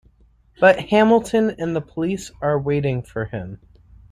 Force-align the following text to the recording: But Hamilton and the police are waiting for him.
But 0.59 0.89
Hamilton 0.89 1.51
and 1.59 1.75
the 1.75 1.79
police 1.81 2.31
are 2.41 2.59
waiting 2.59 3.03
for 3.03 3.25
him. 3.25 3.59